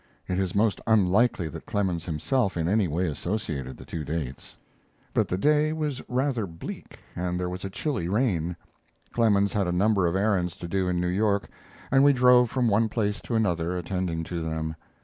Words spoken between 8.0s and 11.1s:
rain. Clemens had a number of errands to do in New